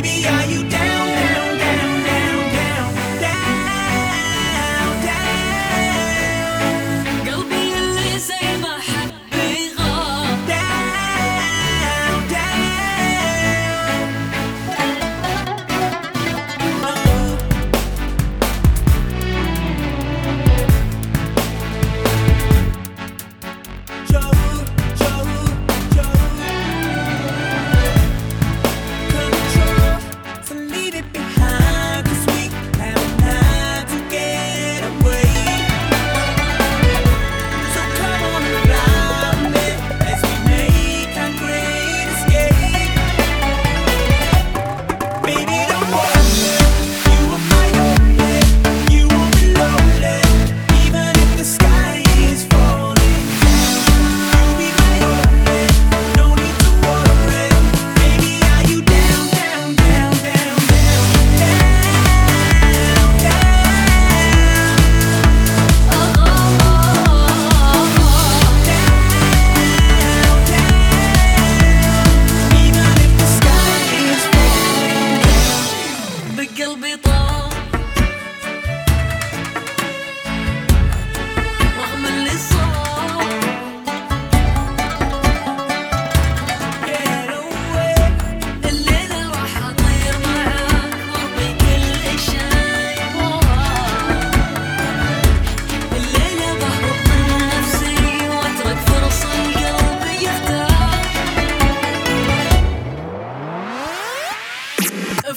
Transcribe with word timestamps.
Baby, 0.00 0.28
are 0.28 0.46
you? 0.46 0.67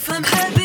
from 0.01 0.23
heaven. 0.23 0.60